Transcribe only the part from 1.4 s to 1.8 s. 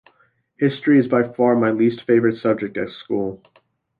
my